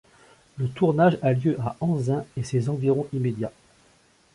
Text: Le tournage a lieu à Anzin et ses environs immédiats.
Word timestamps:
Le 0.57 0.67
tournage 0.67 1.19
a 1.21 1.31
lieu 1.31 1.57
à 1.59 1.75
Anzin 1.79 2.25
et 2.35 2.41
ses 2.41 2.69
environs 2.69 3.05
immédiats. 3.13 3.51